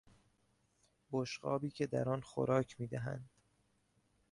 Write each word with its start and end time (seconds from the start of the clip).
بشقابی 1.11 1.69
که 1.69 1.87
در 1.87 2.09
آن 2.09 2.21
خوراک 2.21 2.75
میدهند 2.79 3.29